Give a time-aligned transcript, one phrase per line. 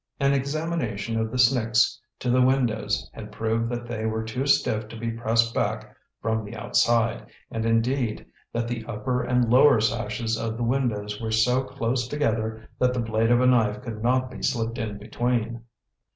[0.19, 4.87] An examination of the snicks to the windows had proved that they were too stiff
[4.87, 10.39] to be pressed back from the outside, and, indeed, that the upper and lower sashes
[10.39, 14.31] of the windows were so close together that the blade of a knife could not
[14.31, 15.61] be slipped in between.